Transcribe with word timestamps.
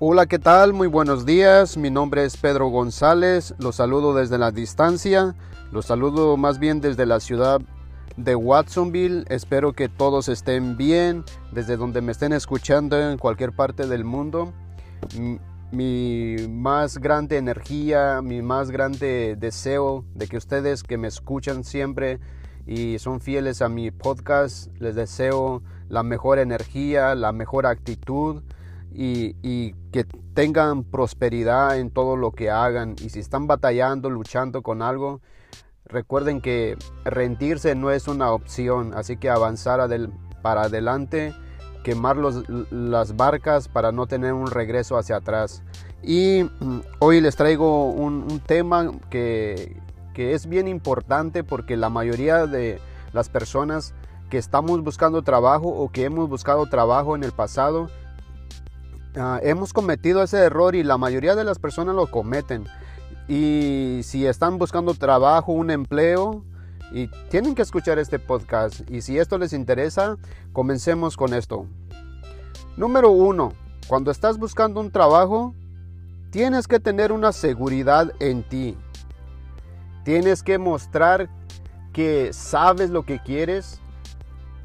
Hola, 0.00 0.26
¿qué 0.26 0.38
tal? 0.38 0.74
Muy 0.74 0.86
buenos 0.86 1.26
días. 1.26 1.76
Mi 1.76 1.90
nombre 1.90 2.24
es 2.24 2.36
Pedro 2.36 2.68
González. 2.68 3.52
Los 3.58 3.74
saludo 3.74 4.14
desde 4.14 4.38
la 4.38 4.52
distancia. 4.52 5.34
Los 5.72 5.86
saludo 5.86 6.36
más 6.36 6.60
bien 6.60 6.80
desde 6.80 7.04
la 7.04 7.18
ciudad 7.18 7.60
de 8.16 8.36
Watsonville. 8.36 9.24
Espero 9.28 9.72
que 9.72 9.88
todos 9.88 10.28
estén 10.28 10.76
bien 10.76 11.24
desde 11.50 11.76
donde 11.76 12.00
me 12.00 12.12
estén 12.12 12.32
escuchando 12.32 12.96
en 12.96 13.18
cualquier 13.18 13.50
parte 13.50 13.88
del 13.88 14.04
mundo. 14.04 14.52
Mi 15.72 16.36
más 16.48 16.98
grande 16.98 17.36
energía, 17.36 18.22
mi 18.22 18.40
más 18.40 18.70
grande 18.70 19.34
deseo 19.36 20.04
de 20.14 20.28
que 20.28 20.36
ustedes 20.36 20.84
que 20.84 20.96
me 20.96 21.08
escuchan 21.08 21.64
siempre 21.64 22.20
y 22.68 23.00
son 23.00 23.20
fieles 23.20 23.62
a 23.62 23.68
mi 23.68 23.90
podcast, 23.90 24.68
les 24.78 24.94
deseo 24.94 25.60
la 25.88 26.04
mejor 26.04 26.38
energía, 26.38 27.16
la 27.16 27.32
mejor 27.32 27.66
actitud 27.66 28.44
y, 28.92 29.74
que 29.92 30.04
tengan 30.34 30.84
prosperidad 30.84 31.78
en 31.78 31.90
todo 31.90 32.16
lo 32.16 32.32
que 32.32 32.50
hagan. 32.50 32.96
Y 33.02 33.10
si 33.10 33.20
están 33.20 33.46
batallando, 33.46 34.10
luchando 34.10 34.62
con 34.62 34.82
algo, 34.82 35.20
recuerden 35.84 36.40
que 36.40 36.76
rendirse 37.04 37.74
no 37.74 37.90
es 37.90 38.08
una 38.08 38.32
opción, 38.32 38.92
así 38.94 39.16
que 39.16 39.30
avanzar 39.30 39.80
para 40.42 40.62
adelante, 40.62 41.34
quemar 41.82 42.16
las 42.16 43.16
barcas 43.16 43.68
para 43.68 43.92
no 43.92 44.06
tener 44.06 44.32
un 44.32 44.48
regreso 44.48 44.96
hacia 44.96 45.16
atrás. 45.16 45.62
Y 46.02 46.44
mm, 46.60 46.80
hoy 47.00 47.20
les 47.20 47.36
traigo 47.36 47.90
un, 47.90 48.40
tema 48.46 48.92
que, 49.10 49.80
que 50.14 50.34
es 50.34 50.46
bien 50.46 50.68
importante 50.68 51.44
porque 51.44 51.76
la 51.76 51.88
mayoría 51.88 52.46
de 52.46 52.80
las 53.12 53.28
personas 53.28 53.94
que 54.30 54.38
estamos 54.38 54.82
buscando 54.82 55.22
trabajo 55.22 55.68
o 55.68 55.90
que 55.90 56.04
hemos 56.04 56.28
buscado 56.28 56.66
trabajo 56.66 57.16
en 57.16 57.24
el 57.24 57.32
pasado 57.32 57.88
Ah, 59.16 59.40
hemos 59.42 59.72
cometido 59.72 60.22
ese 60.22 60.38
error 60.38 60.74
y 60.74 60.82
la 60.82 60.98
mayoría 60.98 61.34
de 61.34 61.44
las 61.44 61.58
personas 61.58 61.94
lo 61.94 62.10
cometen. 62.10 62.66
Y 63.26 64.00
si 64.04 64.26
están 64.26 64.58
buscando 64.58 64.94
trabajo, 64.94 65.52
un 65.52 65.70
empleo, 65.70 66.44
y 66.90 67.08
tienen 67.28 67.54
que 67.54 67.62
escuchar 67.62 67.98
este 67.98 68.18
podcast. 68.18 68.88
Y 68.90 69.02
si 69.02 69.18
esto 69.18 69.38
les 69.38 69.52
interesa, 69.52 70.16
comencemos 70.52 71.16
con 71.16 71.34
esto. 71.34 71.66
Número 72.76 73.10
uno, 73.10 73.52
cuando 73.86 74.10
estás 74.10 74.38
buscando 74.38 74.80
un 74.80 74.90
trabajo, 74.90 75.54
tienes 76.30 76.66
que 76.66 76.80
tener 76.80 77.12
una 77.12 77.32
seguridad 77.32 78.12
en 78.20 78.42
ti. 78.42 78.76
Tienes 80.04 80.42
que 80.42 80.58
mostrar 80.58 81.28
que 81.92 82.32
sabes 82.32 82.90
lo 82.90 83.04
que 83.04 83.18
quieres, 83.18 83.80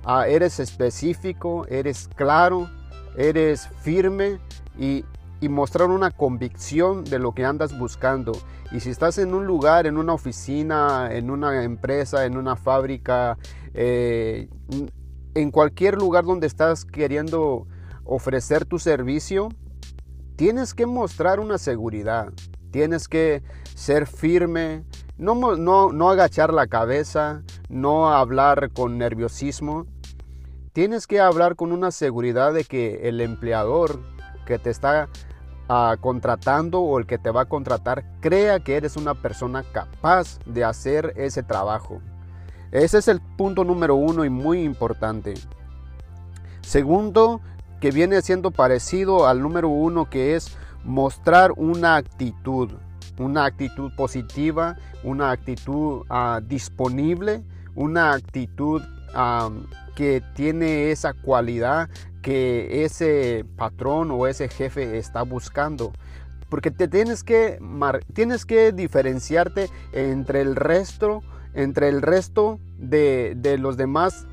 ah, 0.05 0.27
eres 0.27 0.59
específico, 0.59 1.65
eres 1.67 2.07
claro 2.15 2.69
eres 3.17 3.69
firme 3.81 4.39
y, 4.77 5.05
mostrar 5.49 5.89
una 5.89 6.09
convicción 6.09 7.03
de 7.03 7.19
lo 7.19 7.33
que 7.33 7.43
andas 7.43 7.77
buscando. 7.77 8.31
Y 8.71 8.79
si 8.79 8.91
estás 8.91 9.17
en 9.17 9.33
un 9.33 9.45
lugar, 9.45 9.85
en 9.87 9.97
una 9.97 10.13
oficina, 10.13 11.09
en 11.11 11.29
una 11.29 11.65
empresa, 11.65 12.25
en 12.25 12.37
una 12.37 12.55
fábrica, 12.55 13.37
eh, 13.73 14.47
en 15.35 15.51
cualquier 15.51 15.95
lugar 15.95 16.23
donde 16.23 16.47
estás 16.47 16.85
queriendo 16.85 17.67
ofrecer 18.05 18.63
tu 18.63 18.79
servicio, 18.79 19.49
tienes 20.37 20.73
que 20.73 20.85
mostrar 20.85 21.41
una 21.41 21.57
seguridad. 21.57 22.31
Tienes 22.71 23.09
que 23.09 23.43
ser 23.75 24.07
firme, 24.07 24.85
no, 25.17 25.35
no, 25.57 25.91
no 25.91 26.09
agachar 26.09 26.53
la 26.53 26.67
cabeza, 26.67 27.43
no 27.69 28.13
hablar 28.13 28.71
con 28.71 28.97
nerviosismo, 28.97 29.87
tienes 30.73 31.05
que 31.05 31.19
hablar 31.19 31.55
con 31.55 31.71
una 31.71 31.91
seguridad 31.91 32.53
de 32.53 32.65
que 32.65 33.07
el 33.07 33.21
empleador 33.21 33.99
que 34.45 34.59
te 34.59 34.71
está 34.71 35.07
ah, 35.69 35.95
contratando 36.01 36.81
o 36.81 36.99
el 36.99 37.05
que 37.05 37.19
te 37.19 37.29
va 37.29 37.41
a 37.41 37.45
contratar 37.45 38.03
crea 38.19 38.59
que 38.59 38.75
eres 38.75 38.97
una 38.97 39.13
persona 39.13 39.63
capaz 39.71 40.39
de 40.45 40.65
hacer 40.65 41.13
ese 41.15 41.43
trabajo. 41.43 42.01
Ese 42.71 42.97
es 42.97 43.07
el 43.07 43.21
punto 43.21 43.63
número 43.63 43.95
uno 43.95 44.25
y 44.25 44.29
muy 44.29 44.63
importante. 44.63 45.35
Segundo, 46.61 47.39
que 47.79 47.91
viene 47.91 48.21
siendo 48.23 48.49
parecido 48.49 49.27
al 49.27 49.41
número 49.41 49.69
uno, 49.69 50.09
que 50.09 50.35
es 50.35 50.57
mostrar 50.83 51.51
una 51.55 51.97
actitud, 51.97 52.71
una 53.19 53.45
actitud 53.45 53.91
positiva, 53.95 54.77
una 55.03 55.29
actitud 55.29 56.03
ah, 56.09 56.41
disponible, 56.43 57.43
una 57.75 58.13
actitud 58.13 58.81
que 59.95 60.21
tiene 60.35 60.91
esa 60.91 61.13
cualidad 61.13 61.89
que 62.21 62.85
ese 62.85 63.45
patrón 63.57 64.09
o 64.11 64.27
ese 64.27 64.47
jefe 64.47 64.97
está 64.97 65.21
buscando. 65.23 65.91
Porque 66.49 66.71
te 66.71 66.87
tienes 66.87 67.23
que, 67.23 67.59
tienes 68.13 68.45
que 68.45 68.71
diferenciarte 68.71 69.69
entre 69.91 70.41
el 70.41 70.55
resto, 70.55 71.21
entre 71.53 71.89
el 71.89 72.01
resto 72.01 72.59
de, 72.77 73.33
de 73.35 73.57
los 73.57 73.75
demás 73.75 74.25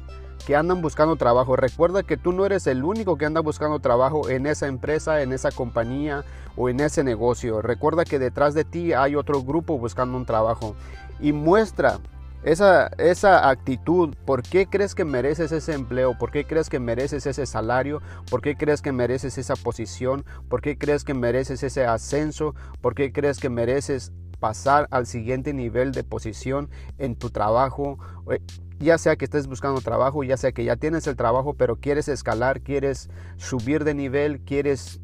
que 0.46 0.56
andan 0.56 0.82
buscando 0.82 1.16
trabajo. 1.16 1.56
Recuerda 1.56 2.02
que 2.02 2.16
tú 2.16 2.32
no 2.32 2.46
eres 2.46 2.66
el 2.66 2.84
único 2.84 3.16
que 3.16 3.26
anda 3.26 3.40
buscando 3.40 3.80
trabajo 3.80 4.28
en 4.28 4.46
esa 4.46 4.66
empresa, 4.66 5.22
en 5.22 5.32
esa 5.32 5.50
compañía 5.50 6.24
o 6.56 6.68
en 6.68 6.80
ese 6.80 7.04
negocio. 7.04 7.62
Recuerda 7.62 8.04
que 8.04 8.18
detrás 8.18 8.54
de 8.54 8.64
ti 8.64 8.92
hay 8.92 9.16
otro 9.16 9.42
grupo 9.42 9.78
buscando 9.78 10.16
un 10.16 10.26
trabajo. 10.26 10.76
Y 11.20 11.32
muestra 11.32 11.98
esa, 12.42 12.86
esa 12.98 13.50
actitud, 13.50 14.14
¿por 14.24 14.42
qué 14.42 14.66
crees 14.66 14.94
que 14.94 15.04
mereces 15.04 15.52
ese 15.52 15.74
empleo? 15.74 16.16
¿Por 16.18 16.30
qué 16.30 16.44
crees 16.46 16.70
que 16.70 16.80
mereces 16.80 17.26
ese 17.26 17.44
salario? 17.44 18.00
¿Por 18.30 18.40
qué 18.40 18.56
crees 18.56 18.80
que 18.80 18.92
mereces 18.92 19.36
esa 19.36 19.56
posición? 19.56 20.24
¿Por 20.48 20.62
qué 20.62 20.78
crees 20.78 21.04
que 21.04 21.12
mereces 21.12 21.62
ese 21.62 21.84
ascenso? 21.84 22.54
¿Por 22.80 22.94
qué 22.94 23.12
crees 23.12 23.38
que 23.38 23.50
mereces 23.50 24.12
pasar 24.38 24.88
al 24.90 25.06
siguiente 25.06 25.52
nivel 25.52 25.92
de 25.92 26.02
posición 26.02 26.70
en 26.98 27.14
tu 27.14 27.28
trabajo? 27.28 27.98
Eh, 28.30 28.40
ya 28.78 28.96
sea 28.96 29.16
que 29.16 29.26
estés 29.26 29.46
buscando 29.46 29.82
trabajo, 29.82 30.24
ya 30.24 30.38
sea 30.38 30.52
que 30.52 30.64
ya 30.64 30.76
tienes 30.76 31.06
el 31.06 31.16
trabajo, 31.16 31.52
pero 31.52 31.76
quieres 31.76 32.08
escalar, 32.08 32.62
quieres 32.62 33.10
subir 33.36 33.84
de 33.84 33.92
nivel, 33.92 34.40
quieres 34.40 34.98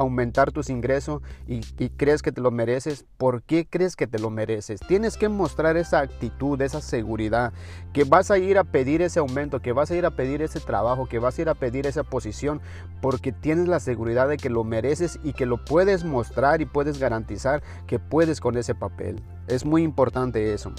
aumentar 0.00 0.50
tus 0.50 0.70
ingresos 0.70 1.20
y, 1.46 1.60
crees 1.90 2.22
que 2.22 2.32
te 2.32 2.40
lo 2.40 2.50
mereces, 2.50 3.04
¿por 3.18 3.42
qué 3.42 3.66
crees 3.68 3.96
que 3.96 4.06
te 4.06 4.18
lo 4.18 4.30
mereces? 4.30 4.80
Tienes 4.80 5.18
que 5.18 5.28
mostrar 5.28 5.76
esa 5.76 6.00
actitud, 6.00 6.60
esa 6.62 6.80
seguridad, 6.80 7.52
que 7.92 8.04
vas 8.04 8.30
a 8.30 8.38
ir 8.38 8.56
a 8.56 8.64
pedir 8.64 9.02
ese 9.02 9.18
aumento, 9.18 9.60
que 9.60 9.72
vas 9.72 9.90
a 9.90 9.96
ir 9.96 10.06
a 10.06 10.10
pedir 10.12 10.40
ese 10.40 10.58
trabajo, 10.60 11.06
que 11.06 11.18
vas 11.18 11.38
a 11.38 11.42
ir 11.42 11.48
a 11.50 11.54
pedir 11.54 11.86
esa 11.86 12.02
posición, 12.02 12.62
porque 13.02 13.30
tienes 13.30 13.68
la 13.68 13.78
seguridad 13.78 14.26
de 14.26 14.38
que 14.38 14.48
lo 14.48 14.64
mereces 14.64 15.20
y 15.22 15.34
que 15.34 15.44
lo 15.44 15.62
puedes 15.64 16.02
mostrar 16.04 16.62
y 16.62 16.66
puedes 16.66 16.98
garantizar 16.98 17.62
que 17.86 17.98
puedes 17.98 18.40
con 18.40 18.56
ese 18.56 18.74
papel. 18.74 19.22
Es 19.46 19.64
muy 19.64 19.82
importante 19.82 20.54
eso. 20.54 20.72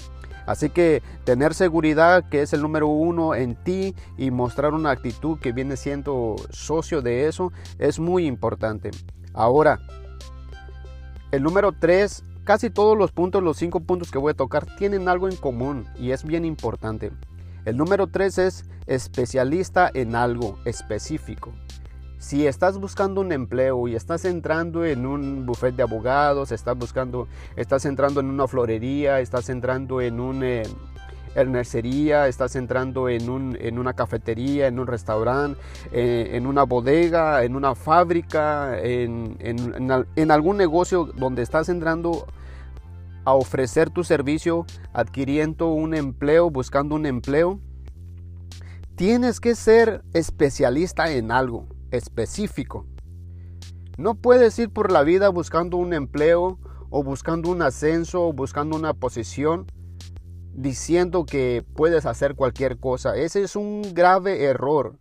Así 0.46 0.70
que 0.70 1.02
tener 1.24 1.54
seguridad, 1.54 2.28
que 2.28 2.42
es 2.42 2.52
el 2.52 2.62
número 2.62 2.88
uno 2.88 3.34
en 3.34 3.54
ti, 3.54 3.94
y 4.18 4.30
mostrar 4.30 4.74
una 4.74 4.90
actitud 4.90 5.38
que 5.38 5.52
viene 5.52 5.76
siendo 5.76 6.36
socio 6.50 7.00
de 7.00 7.28
eso, 7.28 7.52
es 7.78 7.98
muy 7.98 8.26
importante. 8.26 8.90
Ahora, 9.34 9.78
el 11.30 11.42
número 11.42 11.72
tres, 11.72 12.24
casi 12.44 12.70
todos 12.70 12.98
los 12.98 13.12
puntos, 13.12 13.42
los 13.42 13.56
cinco 13.56 13.80
puntos 13.80 14.10
que 14.10 14.18
voy 14.18 14.32
a 14.32 14.36
tocar, 14.36 14.66
tienen 14.76 15.08
algo 15.08 15.28
en 15.28 15.36
común 15.36 15.86
y 15.98 16.10
es 16.10 16.24
bien 16.24 16.44
importante. 16.44 17.12
El 17.64 17.76
número 17.76 18.08
tres 18.08 18.38
es 18.38 18.64
especialista 18.86 19.90
en 19.94 20.16
algo 20.16 20.58
específico. 20.64 21.52
Si 22.22 22.46
estás 22.46 22.78
buscando 22.78 23.20
un 23.20 23.32
empleo 23.32 23.88
y 23.88 23.96
estás 23.96 24.24
entrando 24.24 24.84
en 24.84 25.06
un 25.06 25.44
buffet 25.44 25.74
de 25.74 25.82
abogados, 25.82 26.52
estás 26.52 26.78
buscando, 26.78 27.26
estás 27.56 27.84
entrando 27.84 28.20
en 28.20 28.26
una 28.26 28.46
florería, 28.46 29.18
estás 29.18 29.48
entrando 29.48 30.00
en 30.00 30.20
una 30.20 30.46
eh, 30.46 30.64
estás 32.28 32.54
entrando 32.54 33.08
en, 33.08 33.28
un, 33.28 33.58
en, 33.60 33.76
una 33.76 33.94
cafetería, 33.94 34.68
en 34.68 34.78
un 34.78 34.86
restaurante, 34.86 35.60
eh, 35.90 36.30
en 36.34 36.46
una 36.46 36.62
bodega, 36.62 37.42
en 37.42 37.56
una 37.56 37.74
fábrica, 37.74 38.78
en, 38.80 40.30
algún 40.30 40.56
negocio 40.56 41.06
donde 41.06 41.42
estás 41.42 41.68
entrando 41.68 42.28
a 43.24 43.34
ofrecer 43.34 43.90
tu 43.90 44.04
servicio, 44.04 44.64
adquiriendo 44.92 45.72
un 45.72 45.92
empleo, 45.92 46.50
buscando 46.50 46.94
un 46.94 47.04
empleo, 47.04 47.58
tienes 48.94 49.40
que 49.40 49.56
ser 49.56 50.04
especialista 50.12 51.10
en 51.10 51.32
algo 51.32 51.66
específico. 51.92 52.86
No 53.98 54.14
puedes 54.14 54.58
ir 54.58 54.70
por 54.70 54.90
la 54.90 55.02
vida 55.02 55.28
buscando 55.28 55.76
un 55.76 55.92
empleo 55.92 56.58
o 56.90 57.02
buscando 57.04 57.50
un 57.50 57.62
ascenso 57.62 58.26
o 58.26 58.32
buscando 58.32 58.76
una 58.76 58.94
posición 58.94 59.66
diciendo 60.54 61.24
que 61.24 61.64
puedes 61.74 62.06
hacer 62.06 62.34
cualquier 62.34 62.78
cosa. 62.78 63.16
Ese 63.16 63.42
es 63.42 63.56
un 63.56 63.82
grave 63.94 64.44
error. 64.44 64.98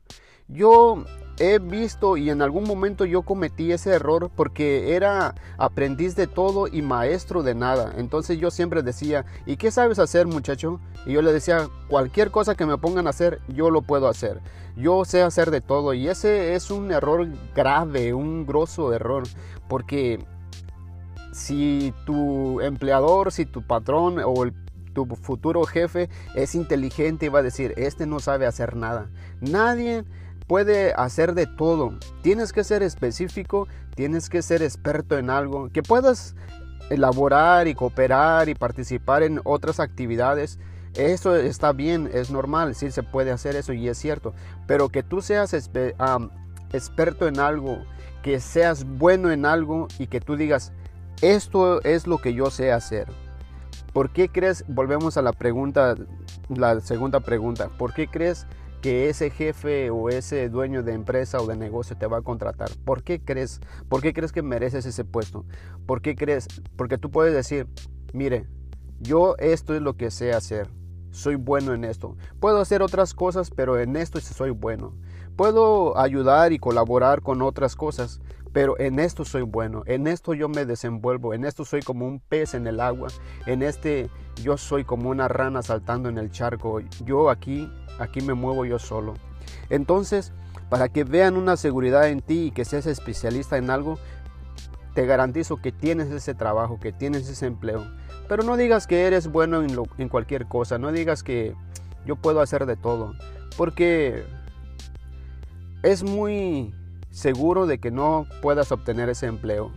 Yo 0.48 1.04
he 1.42 1.58
visto 1.58 2.18
y 2.18 2.30
en 2.30 2.44
algún 2.44 2.66
momento 2.66 3.04
yo 3.04 3.24
cometí 3.24 3.72
ese 3.72 3.90
error 3.90 4.30
porque 4.36 4.96
era 4.96 5.34
aprendiz 5.58 6.16
de 6.16 6.28
todo 6.28 6.68
y 6.68 6.84
maestro 6.84 7.42
de 7.42 7.56
nada. 7.56 7.94
Entonces 7.98 8.38
yo 8.38 8.52
siempre 8.52 8.84
decía, 8.84 9.26
¿y 9.48 9.58
qué 9.58 9.72
sabes 9.72 9.98
hacer 9.98 10.28
muchacho? 10.28 10.80
Y 11.08 11.14
yo 11.14 11.24
le 11.24 11.34
decía, 11.34 11.68
cualquier 11.90 12.30
cosa 12.30 12.54
que 12.54 12.68
me 12.68 12.78
pongan 12.78 13.08
a 13.08 13.10
hacer, 13.10 13.42
yo 13.48 13.72
lo 13.72 13.82
puedo 13.82 14.08
hacer. 14.08 14.40
Yo 14.78 15.04
sé 15.04 15.24
hacer 15.24 15.50
de 15.50 15.62
todo 15.62 15.96
y 15.96 16.08
ese 16.08 16.54
es 16.54 16.70
un 16.70 16.92
error 16.92 17.28
grave, 17.56 18.14
un 18.14 18.46
grosso 18.46 18.94
error, 18.94 19.24
porque 19.68 20.24
si 21.32 21.92
tu 22.06 22.62
empleador, 22.62 23.32
si 23.32 23.46
tu 23.46 23.66
patrón 23.66 24.20
o 24.24 24.46
tu 24.94 25.06
futuro 25.16 25.64
jefe 25.64 26.10
es 26.36 26.54
inteligente 26.54 27.26
y 27.26 27.30
va 27.30 27.40
a 27.40 27.44
decir, 27.44 27.74
este 27.78 28.06
no 28.06 28.20
sabe 28.20 28.46
hacer 28.46 28.76
nada. 28.76 29.10
Nadie 29.40 30.06
puede 30.48 30.94
hacer 30.94 31.34
de 31.34 31.48
todo. 31.48 31.94
Tienes 32.22 32.54
que 32.54 32.64
ser 32.64 32.84
específico, 32.84 33.68
tienes 33.96 34.30
que 34.30 34.42
ser 34.42 34.62
experto 34.62 35.18
en 35.18 35.30
algo, 35.30 35.70
que 35.70 35.84
puedas 35.84 36.36
elaborar 36.90 37.68
y 37.68 37.76
cooperar 37.76 38.50
y 38.50 38.56
participar 38.56 39.24
en 39.24 39.40
otras 39.44 39.80
actividades. 39.80 40.60
Eso 40.96 41.36
está 41.38 41.72
bien, 41.72 42.10
es 42.14 42.32
normal, 42.32 42.76
sí 42.76 42.92
se 42.92 43.02
puede 43.02 43.32
hacer 43.32 43.56
eso 43.56 43.72
y 43.72 43.88
es 43.88 43.98
cierto. 43.98 44.34
Pero 44.68 44.90
que 44.90 45.04
tú 45.04 45.22
seas 45.22 45.54
experto 45.54 47.28
en 47.28 47.40
algo, 47.40 47.80
que 48.22 48.42
seas 48.42 48.84
bueno 48.84 49.32
en 49.32 49.46
algo 49.46 49.88
y 50.00 50.08
que 50.08 50.20
tú 50.20 50.36
digas, 50.36 50.74
esto 51.22 51.82
es 51.84 52.08
lo 52.08 52.18
que 52.18 52.34
yo 52.34 52.52
sé 52.52 52.74
hacer. 52.74 53.08
¿Por 53.94 54.12
qué 54.12 54.28
crees? 54.28 54.66
Volvemos 54.68 55.16
a 55.18 55.22
la 55.22 55.34
pregunta, 55.34 55.96
la 56.50 56.82
segunda 56.82 57.20
pregunta. 57.20 57.70
¿Por 57.78 57.94
qué 57.94 58.08
crees 58.08 58.48
que 58.82 59.10
ese 59.10 59.30
jefe 59.30 59.92
o 59.92 60.10
ese 60.10 60.50
dueño 60.50 60.84
de 60.84 60.94
empresa 60.94 61.40
o 61.40 61.46
de 61.46 61.56
negocio 61.56 61.96
te 61.96 62.08
va 62.08 62.18
a 62.18 62.22
contratar. 62.22 62.70
¿Por 62.84 63.04
qué 63.04 63.22
crees? 63.22 63.62
¿Por 63.88 64.02
qué 64.02 64.14
crees 64.14 64.32
que 64.32 64.42
mereces 64.42 64.86
ese 64.86 65.06
puesto? 65.06 65.46
¿Por 65.86 66.02
qué 66.02 66.16
crees? 66.16 66.48
Porque 66.76 66.98
tú 66.98 67.12
puedes 67.12 67.34
decir, 67.34 67.68
mire, 68.12 68.48
yo 69.00 69.36
esto 69.38 69.76
es 69.76 69.82
lo 69.82 69.96
que 69.96 70.12
sé 70.12 70.34
hacer. 70.34 70.68
Soy 71.12 71.36
bueno 71.36 71.74
en 71.74 71.84
esto. 71.84 72.16
Puedo 72.40 72.60
hacer 72.60 72.82
otras 72.82 73.14
cosas, 73.14 73.52
pero 73.52 73.80
en 73.80 73.96
esto 73.96 74.20
soy 74.20 74.50
bueno. 74.50 74.94
Puedo 75.36 75.98
ayudar 75.98 76.52
y 76.52 76.60
colaborar 76.60 77.22
con 77.22 77.42
otras 77.42 77.76
cosas, 77.76 78.22
pero 78.54 78.80
en 78.80 79.00
esto 79.00 79.26
soy 79.26 79.44
bueno, 79.44 79.84
en 79.86 80.08
esto 80.08 80.34
yo 80.34 80.50
me 80.50 80.66
desenvuelvo, 80.66 81.34
en 81.34 81.46
esto 81.46 81.66
soy 81.66 81.82
como 81.82 82.06
un 82.06 82.20
pez 82.20 82.54
en 82.54 82.68
el 82.68 82.80
agua, 82.80 83.08
en 83.46 83.64
este 83.64 84.10
yo 84.44 84.58
soy 84.58 84.84
como 84.84 85.10
una 85.10 85.28
rana 85.28 85.62
saltando 85.62 86.10
en 86.10 86.18
el 86.18 86.32
charco, 86.32 86.82
yo 87.06 87.30
aquí 87.30 87.72
aquí 88.00 88.22
me 88.22 88.34
muevo 88.34 88.66
yo 88.66 88.80
solo. 88.80 89.14
Entonces, 89.70 90.34
para 90.70 90.90
que 90.90 91.04
vean 91.04 91.38
una 91.38 91.58
seguridad 91.58 92.10
en 92.10 92.22
ti 92.22 92.48
y 92.48 92.52
que 92.52 92.66
seas 92.66 92.86
especialista 92.88 93.58
en 93.58 93.70
algo, 93.70 93.98
te 94.94 95.06
garantizo 95.06 95.58
que 95.58 95.72
tienes 95.72 96.12
ese 96.12 96.34
trabajo, 96.34 96.80
que 96.80 96.92
tienes 96.92 97.30
ese 97.30 97.46
empleo. 97.46 97.86
Pero 98.28 98.44
no 98.44 98.58
digas 98.58 98.88
que 98.88 99.06
eres 99.06 99.28
bueno 99.28 99.62
en, 99.62 99.78
en 99.98 100.10
cualquier 100.10 100.48
cosa, 100.48 100.78
no 100.78 100.92
digas 100.92 101.24
que 101.24 101.56
yo 102.06 102.16
puedo 102.16 102.42
hacer 102.42 102.66
de 102.66 102.76
todo, 102.76 103.14
porque 103.58 104.24
es 105.84 106.04
muy 106.04 106.74
seguro 107.12 107.68
de 107.68 107.80
que 107.80 107.92
no 107.92 108.26
puedas 108.42 108.72
obtener 108.72 109.10
ese 109.10 109.28
empleo. 109.28 109.72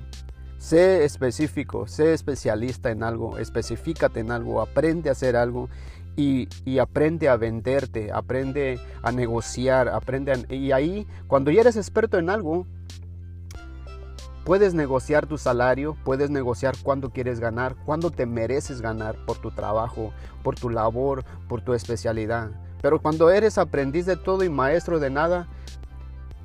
Sé 0.58 1.04
específico, 1.04 1.86
sé 1.86 2.14
especialista 2.14 2.90
en 2.90 3.02
algo, 3.02 3.38
especificate 3.38 4.20
en 4.20 4.30
algo, 4.30 4.62
aprende 4.62 5.10
a 5.10 5.12
hacer 5.12 5.36
algo 5.36 5.68
y, 6.16 6.48
aprende 6.78 7.28
a 7.28 7.36
venderte, 7.36 8.12
aprende 8.12 8.80
a 9.02 9.12
negociar, 9.12 9.88
aprende 9.88 10.46
y 10.48 10.72
ahí 10.72 11.06
cuando 11.26 11.50
ya 11.50 11.60
eres 11.60 11.76
experto 11.76 12.18
en 12.18 12.30
algo, 12.30 12.66
puedes 14.44 14.74
negociar 14.74 15.26
tu 15.26 15.38
salario, 15.38 15.96
puedes 16.04 16.30
negociar 16.30 16.76
cuánto 16.82 17.10
quieres 17.10 17.40
ganar, 17.40 17.74
cuándo 17.84 18.10
te 18.10 18.24
mereces 18.24 18.80
ganar 18.80 19.16
por 19.26 19.38
tu 19.38 19.50
trabajo, 19.50 20.12
por 20.42 20.54
tu 20.54 20.70
labor, 20.70 21.24
por 21.48 21.62
tu 21.62 21.74
especialidad. 21.74 22.50
Pero 22.80 23.02
cuando 23.02 23.30
eres 23.30 23.58
aprendiz 23.58 24.06
de 24.06 24.16
todo 24.16 24.44
y 24.44 24.50
maestro 24.50 25.00
de 25.00 25.10
nada, 25.10 25.48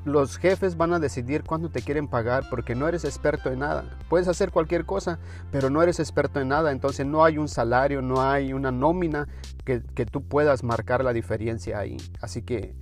los 0.06 0.38
jefes 0.38 0.78
van 0.78 0.94
a 0.94 1.00
decidir 1.00 1.44
cuándo 1.44 1.70
te 1.70 1.82
quieren 1.82 2.08
pagar 2.08 2.46
porque 2.50 2.74
no 2.74 2.88
eres 2.88 3.04
experto 3.04 3.52
en 3.52 3.60
nada. 3.60 3.98
Puedes 4.08 4.28
hacer 4.28 4.52
cualquier 4.52 4.86
cosa, 4.86 5.20
pero 5.52 5.70
no 5.70 5.82
eres 5.82 6.00
experto 6.00 6.40
en 6.40 6.50
nada. 6.50 6.72
Entonces 6.72 7.06
no 7.06 7.24
hay 7.24 7.38
un 7.38 7.48
salario, 7.48 8.02
no 8.02 8.22
hay 8.22 8.54
una 8.54 8.72
nómina 8.72 9.28
que, 9.66 9.82
tú 10.06 10.24
puedas 10.24 10.64
marcar 10.64 11.04
la 11.04 11.14
diferencia 11.14 11.80
ahí. 11.80 11.98
Así 12.22 12.42
que 12.42 12.76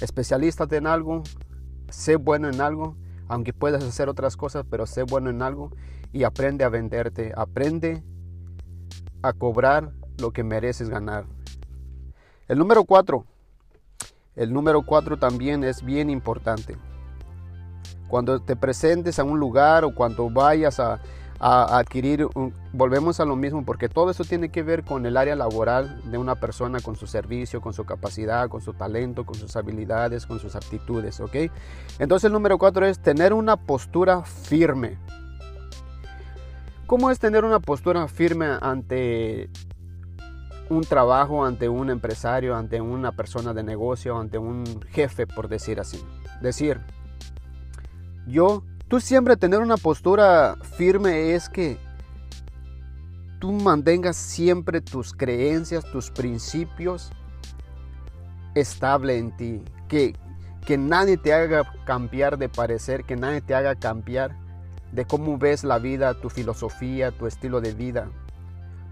especialízate 0.00 0.76
en 0.76 0.86
algo, 0.86 1.22
sé 1.90 2.16
bueno 2.16 2.48
en 2.48 2.60
algo, 2.60 2.96
aunque 3.28 3.52
puedas 3.52 3.84
hacer 3.84 4.08
otras 4.08 4.36
cosas, 4.36 4.64
pero 4.70 4.86
sé 4.86 5.02
bueno 5.02 5.28
en 5.30 5.42
algo 5.42 5.70
y 6.12 6.22
aprende 6.22 6.64
a 6.64 6.68
venderte. 6.68 7.32
Aprende 7.36 8.02
a 9.22 9.32
cobrar 9.32 9.92
lo 10.18 10.32
que 10.32 10.44
mereces 10.44 10.88
ganar. 10.88 11.26
El 12.48 12.58
número 12.58 12.84
cuatro 12.84 13.26
el 14.40 14.54
número 14.54 14.80
4 14.80 15.18
también 15.18 15.62
es 15.64 15.84
bien 15.84 16.08
importante. 16.08 16.74
Cuando 18.08 18.40
te 18.40 18.56
presentes 18.56 19.18
a 19.18 19.24
un 19.24 19.38
lugar 19.38 19.84
o 19.84 19.94
cuando 19.94 20.30
vayas 20.30 20.80
a, 20.80 20.98
adquirir, 21.38 22.26
volvemos 22.72 23.20
a 23.20 23.26
lo 23.26 23.36
mismo, 23.36 23.64
porque 23.66 23.90
todo 23.90 24.10
eso 24.10 24.24
tiene 24.24 24.50
que 24.50 24.62
ver 24.62 24.82
con 24.82 25.04
el 25.04 25.18
área 25.18 25.36
laboral 25.36 26.00
de 26.10 26.16
una 26.16 26.36
persona, 26.36 26.80
con 26.80 26.96
su 26.96 27.06
servicio, 27.06 27.60
con 27.60 27.74
su 27.74 27.84
capacidad, 27.84 28.48
con 28.48 28.62
su 28.62 28.72
talento, 28.72 29.24
con 29.24 29.34
sus 29.34 29.56
habilidades, 29.56 30.26
con 30.26 30.38
sus 30.38 30.56
aptitudes, 30.56 31.20
¿ok? 31.20 31.50
Entonces 31.98 32.24
el 32.24 32.32
número 32.32 32.56
4 32.56 32.86
es 32.86 32.98
tener 32.98 33.34
una 33.34 33.56
postura 33.56 34.22
firme. 34.22 34.96
¿Cómo 36.86 37.10
es 37.10 37.18
tener 37.18 37.44
una 37.44 37.60
postura 37.60 38.08
firme 38.08 38.46
ante 38.60 39.48
un 40.70 40.82
trabajo 40.82 41.44
ante 41.44 41.68
un 41.68 41.90
empresario, 41.90 42.56
ante 42.56 42.80
una 42.80 43.12
persona 43.12 43.52
de 43.52 43.64
negocio, 43.64 44.16
ante 44.16 44.38
un 44.38 44.64
jefe, 44.90 45.26
por 45.26 45.48
decir 45.48 45.80
así. 45.80 46.02
Decir, 46.40 46.80
yo, 48.26 48.62
tú 48.88 49.00
siempre 49.00 49.36
tener 49.36 49.60
una 49.60 49.76
postura 49.76 50.56
firme 50.76 51.34
es 51.34 51.48
que 51.48 51.76
tú 53.40 53.50
mantengas 53.50 54.16
siempre 54.16 54.80
tus 54.80 55.12
creencias, 55.12 55.84
tus 55.90 56.10
principios 56.10 57.10
estable 58.54 59.18
en 59.18 59.36
ti, 59.36 59.64
que, 59.88 60.14
que 60.64 60.78
nadie 60.78 61.16
te 61.16 61.34
haga 61.34 61.64
cambiar 61.84 62.38
de 62.38 62.48
parecer, 62.48 63.04
que 63.04 63.16
nadie 63.16 63.40
te 63.40 63.56
haga 63.56 63.74
cambiar 63.74 64.36
de 64.92 65.04
cómo 65.04 65.36
ves 65.36 65.64
la 65.64 65.78
vida, 65.78 66.14
tu 66.14 66.30
filosofía, 66.30 67.10
tu 67.10 67.26
estilo 67.26 67.60
de 67.60 67.74
vida. 67.74 68.08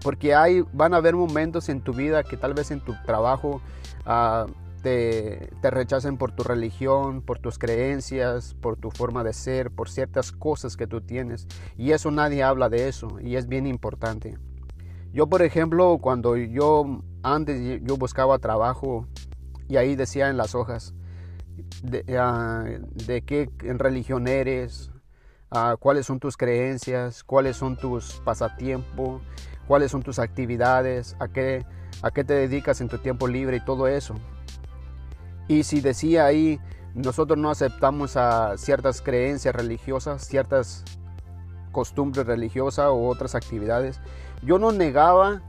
Porque 0.01 0.35
hay, 0.35 0.63
van 0.73 0.93
a 0.93 0.97
haber 0.97 1.15
momentos 1.15 1.69
en 1.69 1.81
tu 1.81 1.93
vida 1.93 2.23
que 2.23 2.37
tal 2.37 2.53
vez 2.53 2.71
en 2.71 2.79
tu 2.79 2.95
trabajo 3.05 3.61
ah, 4.05 4.45
te, 4.81 5.49
te, 5.61 5.71
rechacen 5.71 6.17
por 6.17 6.31
tu 6.31 6.43
religión, 6.43 7.21
por 7.21 7.39
tus 7.39 7.59
creencias, 7.59 8.55
por 8.61 8.77
tu 8.77 8.91
forma 8.91 9.23
de 9.23 9.33
ser, 9.33 9.71
por 9.71 9.89
ciertas 9.89 10.31
cosas 10.31 10.77
que 10.77 10.87
tú 10.87 11.01
tienes. 11.01 11.47
Y 11.77 11.91
eso 11.91 12.11
nadie 12.11 12.43
habla 12.43 12.69
de 12.69 12.87
eso 12.87 13.19
y 13.21 13.35
es 13.35 13.47
bien 13.47 13.67
importante. 13.67 14.37
Yo, 15.11 15.27
por 15.27 15.41
ejemplo, 15.41 15.97
cuando 15.99 16.37
yo 16.37 17.01
antes 17.23 17.81
yo 17.83 17.97
buscaba 17.97 18.39
trabajo 18.39 19.07
y 19.67 19.77
ahí 19.77 19.95
decía 19.95 20.29
en 20.29 20.37
las 20.37 20.55
hojas 20.55 20.93
de, 21.83 22.03
ah, 22.17 22.63
de 23.07 23.21
qué 23.23 23.49
religión 23.59 24.27
eres, 24.27 24.91
ah, 25.51 25.75
cuáles 25.79 26.05
son 26.05 26.19
tus 26.19 26.37
creencias, 26.37 27.23
cuáles 27.23 27.57
son 27.57 27.75
tus 27.75 28.21
pasatiempos, 28.23 29.21
cuáles 29.69 29.91
son 29.91 30.01
tus 30.01 30.17
actividades, 30.17 31.15
a 31.19 31.27
qué, 31.27 31.63
te 32.01 32.33
dedicas 32.33 32.81
en 32.81 32.89
tu 32.89 32.97
tiempo 32.97 33.27
libre 33.27 33.57
y 33.57 33.59
todo 33.59 33.87
eso. 33.87 34.15
Y 35.47 35.61
si 35.61 35.79
decía 35.79 36.25
ahí, 36.25 36.59
nosotros 36.95 37.37
no 37.37 37.51
aceptamos 37.51 38.17
a 38.17 38.57
ciertas 38.57 38.99
creencias 38.99 39.53
religiosas, 39.53 40.25
ciertas 40.25 40.83
costumbres 41.71 42.25
religiosas 42.25 42.87
o 42.87 43.07
otras 43.07 43.35
actividades, 43.35 44.01
yo 44.41 44.57
no 44.57 44.71
negaba 44.71 45.43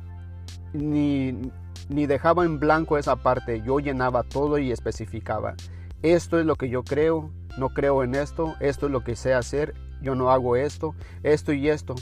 ni 0.74 1.40
dejaba 1.88 2.44
en 2.44 2.60
blanco 2.60 2.98
esa 2.98 3.16
parte, 3.16 3.62
yo 3.62 3.80
llenaba 3.80 4.22
todo 4.22 4.58
y 4.58 4.70
especificaba. 4.70 5.54
Esto 6.02 6.38
es 6.38 6.44
lo 6.44 6.56
que 6.56 6.68
yo 6.68 6.84
creo, 6.84 7.30
no 7.56 7.70
creo 7.70 8.02
en 8.02 8.14
esto, 8.14 8.54
esto 8.60 8.84
es 8.84 8.92
lo 8.92 9.02
que 9.02 9.16
sé 9.16 9.32
hacer, 9.32 9.72
yo 10.02 10.14
no 10.14 10.30
hago 10.30 10.56
esto, 10.56 10.94
esto 11.22 11.52
y 11.52 11.68
esto. 11.68 11.94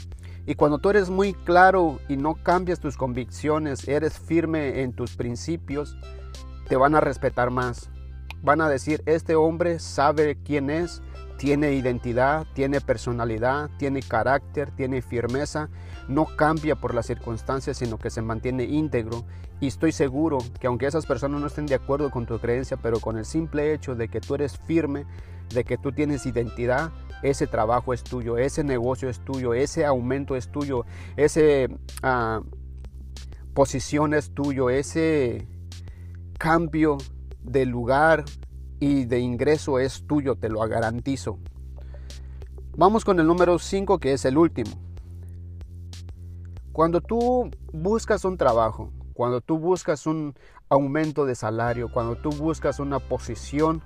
Y 0.45 0.55
cuando 0.55 0.79
tú 0.79 0.89
eres 0.89 1.09
muy 1.09 1.33
claro 1.33 1.99
y 2.07 2.17
no 2.17 2.35
cambias 2.35 2.79
tus 2.79 2.97
convicciones, 2.97 3.87
eres 3.87 4.17
firme 4.17 4.81
en 4.81 4.93
tus 4.93 5.15
principios, 5.15 5.95
te 6.67 6.75
van 6.75 6.95
a 6.95 7.01
respetar 7.01 7.51
más. 7.51 7.89
Van 8.41 8.61
a 8.61 8.69
decir, 8.69 9.03
este 9.05 9.35
hombre 9.35 9.79
sabe 9.79 10.37
quién 10.43 10.69
es, 10.69 11.01
tiene 11.37 11.73
identidad, 11.73 12.47
tiene 12.53 12.81
personalidad, 12.81 13.69
tiene 13.77 14.01
carácter, 14.01 14.71
tiene 14.71 15.01
firmeza, 15.01 15.69
no 16.07 16.25
cambia 16.25 16.75
por 16.75 16.93
las 16.93 17.05
circunstancias, 17.05 17.77
sino 17.77 17.97
que 17.97 18.09
se 18.09 18.21
mantiene 18.21 18.63
íntegro. 18.63 19.23
Y 19.59 19.67
estoy 19.67 19.91
seguro 19.91 20.39
que 20.59 20.67
aunque 20.67 20.87
esas 20.87 21.05
personas 21.05 21.39
no 21.39 21.47
estén 21.47 21.65
de 21.65 21.75
acuerdo 21.75 22.11
con 22.11 22.25
tu 22.25 22.39
creencia, 22.39 22.77
pero 22.77 22.99
con 22.99 23.17
el 23.17 23.25
simple 23.25 23.73
hecho 23.73 23.95
de 23.95 24.07
que 24.09 24.19
tú 24.19 24.35
eres 24.35 24.57
firme, 24.57 25.05
de 25.53 25.63
que 25.63 25.77
tú 25.77 25.91
tienes 25.91 26.25
identidad, 26.25 26.91
ese 27.21 27.47
trabajo 27.47 27.93
es 27.93 28.03
tuyo, 28.03 28.37
ese 28.37 28.63
negocio 28.63 29.09
es 29.09 29.19
tuyo, 29.19 29.53
ese 29.53 29.85
aumento 29.85 30.35
es 30.35 30.51
tuyo, 30.51 30.85
ese 31.17 31.67
uh, 32.03 32.43
posición 33.53 34.13
es 34.13 34.31
tuyo, 34.31 34.69
ese 34.69 35.47
cambio 36.37 36.97
de 37.41 37.65
lugar 37.65 38.25
y 38.79 39.05
de 39.05 39.19
ingreso 39.19 39.79
es 39.79 40.05
tuyo, 40.07 40.35
te 40.35 40.49
lo 40.49 40.59
garantizo. 40.67 41.39
Vamos 42.77 43.03
con 43.03 43.19
el 43.19 43.27
número 43.27 43.59
5 43.59 43.99
que 43.99 44.13
es 44.13 44.23
el 44.23 44.37
último. 44.37 44.71
Cuando 46.71 47.01
tú 47.01 47.51
buscas 47.73 48.23
un 48.23 48.37
trabajo, 48.37 48.93
cuando 49.13 49.41
tú 49.41 49.57
buscas 49.57 50.07
un 50.07 50.33
aumento 50.69 51.25
de 51.25 51.35
salario, 51.35 51.91
cuando 51.91 52.15
tú 52.15 52.29
buscas 52.29 52.79
una 52.79 52.99
posición 52.99 53.83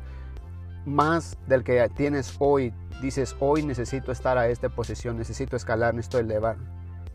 más 0.85 1.37
del 1.47 1.63
que 1.63 1.87
tienes 1.95 2.35
hoy, 2.39 2.73
dices, 3.01 3.35
hoy 3.39 3.63
necesito 3.63 4.11
estar 4.11 4.37
a 4.37 4.47
esta 4.47 4.69
posición, 4.69 5.17
necesito 5.17 5.55
escalar, 5.55 5.93
necesito 5.93 6.19
elevar. 6.19 6.57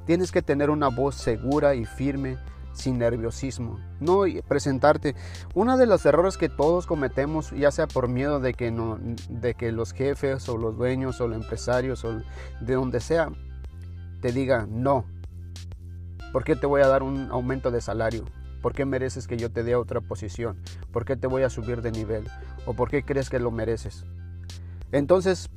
Tienes 0.07 0.33
que 0.33 0.43
tener 0.43 0.71
una 0.71 0.89
voz 0.89 1.17
segura 1.17 1.75
y 1.75 1.85
firme, 1.85 2.39
sin 2.73 2.99
nerviosismo. 2.99 3.79
No 4.01 4.23
presentarte. 4.47 5.15
Uno 5.55 5.77
de 5.77 5.87
los 5.87 6.07
errores 6.07 6.37
que 6.39 6.49
todos 6.49 6.87
cometemos, 6.87 7.51
ya 7.51 7.71
sea 7.71 7.87
por 7.87 8.09
miedo 8.09 8.41
de 8.41 8.55
que, 8.55 8.71
no, 8.71 8.99
de 9.29 9.55
que 9.55 9.73
los 9.73 9.93
jefes 9.93 10.49
o 10.49 10.57
los 10.57 10.77
dueños 10.77 11.21
o 11.21 11.29
los 11.29 11.37
empresarios 11.37 12.05
o 12.05 12.23
de 12.61 12.75
donde 12.75 13.01
sea, 13.01 13.31
te 14.21 14.33
digan 14.33 14.83
no. 14.83 15.05
¿Por 16.33 16.45
qué 16.45 16.57
te 16.57 16.67
voy 16.67 16.83
a 16.83 16.89
dar 16.89 17.03
un 17.03 17.31
aumento 17.31 17.71
de 17.71 17.81
salario? 17.81 18.25
¿Por 18.63 18.75
qué 18.75 18.85
mereces 18.85 19.27
que 19.27 19.37
yo 19.37 19.51
te 19.51 19.63
dé 19.63 19.77
otra 19.77 20.01
posición? 20.01 20.61
¿Por 20.93 21.05
qué 21.05 21.17
te 21.17 21.27
voy 21.27 21.43
a 21.43 21.51
subir 21.51 21.83
de 21.83 21.93
nivel? 21.93 22.29
¿O 22.67 22.75
por 22.75 22.91
qué 22.91 23.05
crees 23.05 23.31
que 23.31 23.39
lo 23.39 23.51
mereces? 23.51 24.05
Entonces, 24.91 25.49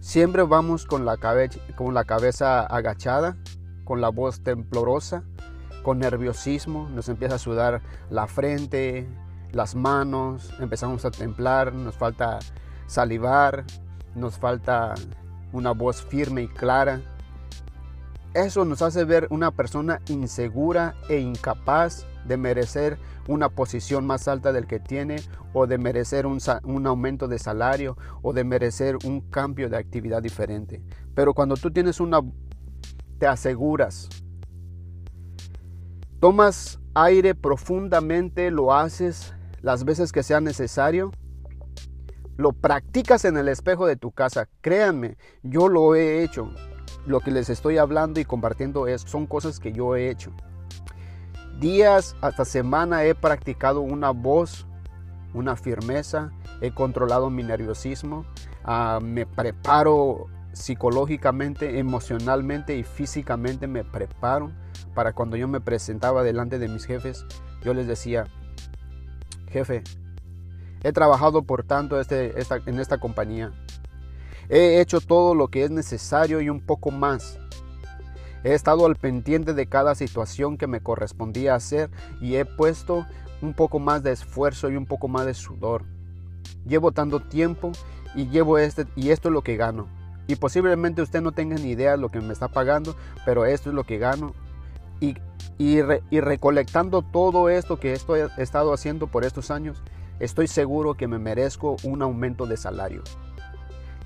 siempre 0.00 0.42
vamos 0.42 0.84
con 0.84 1.04
la, 1.04 1.16
con 1.76 1.94
la 1.94 2.04
cabeza 2.04 2.60
agachada, 2.60 3.36
con 3.84 4.00
la 4.00 4.10
voz 4.10 4.40
temblorosa, 4.40 5.22
con 5.82 5.98
nerviosismo, 5.98 6.88
nos 6.90 7.08
empieza 7.08 7.36
a 7.36 7.38
sudar 7.38 7.82
la 8.10 8.26
frente, 8.26 9.06
las 9.52 9.74
manos, 9.74 10.52
empezamos 10.58 11.04
a 11.04 11.10
templar, 11.10 11.72
nos 11.72 11.96
falta 11.96 12.38
salivar, 12.86 13.64
nos 14.14 14.38
falta 14.38 14.94
una 15.52 15.70
voz 15.72 16.02
firme 16.02 16.42
y 16.42 16.48
clara. 16.48 17.00
Eso 18.32 18.64
nos 18.64 18.82
hace 18.82 19.04
ver 19.04 19.28
una 19.30 19.52
persona 19.52 20.00
insegura 20.08 20.94
e 21.08 21.18
incapaz 21.18 22.04
de 22.26 22.36
merecer 22.36 22.98
una 23.28 23.48
posición 23.48 24.06
más 24.06 24.28
alta 24.28 24.52
del 24.52 24.66
que 24.66 24.80
tiene 24.80 25.16
o 25.52 25.66
de 25.66 25.78
merecer 25.78 26.26
un, 26.26 26.38
un, 26.64 26.86
aumento 26.86 27.28
de 27.28 27.38
salario 27.38 27.96
o 28.22 28.32
de 28.32 28.44
merecer 28.44 28.96
un 29.04 29.20
cambio 29.20 29.68
de 29.68 29.76
actividad 29.76 30.22
diferente. 30.22 30.82
Pero 31.14 31.34
cuando 31.34 31.56
tú 31.56 31.70
tienes 31.70 32.00
una, 32.00 32.20
te 33.18 33.26
aseguras 33.26 34.08
Tomas 36.24 36.80
aire 36.94 37.34
profundamente, 37.34 38.50
lo 38.50 38.72
haces 38.72 39.34
las 39.60 39.84
veces 39.84 40.10
que 40.10 40.22
sea 40.22 40.40
necesario. 40.40 41.12
Lo 42.38 42.54
practicas 42.54 43.26
en 43.26 43.36
el 43.36 43.48
espejo 43.48 43.86
de 43.86 43.96
tu 43.96 44.10
casa. 44.10 44.48
Créanme, 44.62 45.18
yo 45.42 45.68
lo 45.68 45.94
he 45.94 46.24
hecho. 46.24 46.50
Lo 47.04 47.20
que 47.20 47.30
les 47.30 47.50
estoy 47.50 47.76
hablando 47.76 48.20
y 48.20 48.24
compartiendo 48.24 48.86
es, 48.86 49.02
son 49.02 49.26
cosas 49.26 49.60
que 49.60 49.74
yo 49.74 49.96
he 49.96 50.08
hecho. 50.08 50.32
Días 51.60 52.16
hasta 52.20 52.44
semana 52.44 53.04
he 53.04 53.14
practicado 53.14 53.80
una 53.80 54.10
voz, 54.10 54.66
una 55.32 55.56
firmeza, 55.56 56.32
he 56.60 56.72
controlado 56.72 57.30
mi 57.30 57.42
nerviosismo, 57.42 58.24
ah, 58.64 58.98
me 59.02 59.24
preparo 59.24 60.26
psicológicamente, 60.52 61.78
emocionalmente 61.78 62.76
y 62.76 62.82
físicamente 62.82 63.66
me 63.66 63.84
preparo 63.84 64.50
para 64.94 65.12
cuando 65.12 65.36
yo 65.36 65.48
me 65.48 65.60
presentaba 65.60 66.22
delante 66.22 66.58
de 66.58 66.68
mis 66.68 66.86
jefes, 66.86 67.24
yo 67.62 67.72
les 67.72 67.86
decía, 67.86 68.26
jefe, 69.48 69.82
he 70.82 70.92
trabajado 70.92 71.42
por 71.42 71.64
tanto 71.64 72.00
este, 72.00 72.34
en 72.66 72.78
esta 72.78 72.98
compañía. 72.98 73.52
He 74.48 74.80
hecho 74.80 75.00
todo 75.00 75.34
lo 75.34 75.48
que 75.48 75.64
es 75.64 75.70
necesario 75.70 76.40
y 76.40 76.50
un 76.50 76.60
poco 76.60 76.90
más. 76.90 77.38
He 78.44 78.52
estado 78.52 78.84
al 78.84 78.96
pendiente 78.96 79.54
de 79.54 79.66
cada 79.66 79.94
situación 79.94 80.58
que 80.58 80.66
me 80.66 80.80
correspondía 80.80 81.54
hacer 81.54 81.90
y 82.20 82.36
he 82.36 82.44
puesto 82.44 83.06
un 83.40 83.54
poco 83.54 83.78
más 83.78 84.02
de 84.02 84.12
esfuerzo 84.12 84.70
y 84.70 84.76
un 84.76 84.86
poco 84.86 85.08
más 85.08 85.24
de 85.24 85.34
sudor. 85.34 85.84
Llevo 86.66 86.92
tanto 86.92 87.20
tiempo 87.20 87.72
y 88.14 88.28
llevo 88.28 88.58
este 88.58 88.86
y 88.96 89.10
esto 89.10 89.28
es 89.28 89.32
lo 89.32 89.42
que 89.42 89.56
gano. 89.56 89.88
Y 90.26 90.36
posiblemente 90.36 91.02
usted 91.02 91.22
no 91.22 91.32
tenga 91.32 91.56
ni 91.56 91.70
idea 91.70 91.92
de 91.92 91.98
lo 91.98 92.10
que 92.10 92.20
me 92.20 92.32
está 92.32 92.48
pagando, 92.48 92.96
pero 93.24 93.46
esto 93.46 93.70
es 93.70 93.74
lo 93.74 93.84
que 93.84 93.98
gano 93.98 94.34
y, 95.00 95.16
y, 95.58 96.20
recolectando 96.20 97.02
todo 97.02 97.48
esto 97.48 97.78
que 97.78 97.92
estoy, 97.92 98.20
he 98.36 98.42
estado 98.42 98.72
haciendo 98.72 99.06
por 99.06 99.24
estos 99.24 99.50
años, 99.50 99.82
estoy 100.20 100.48
seguro 100.48 100.94
que 100.94 101.08
me 101.08 101.18
merezco 101.18 101.76
un 101.82 102.02
aumento 102.02 102.46
de 102.46 102.56
salario. 102.56 103.02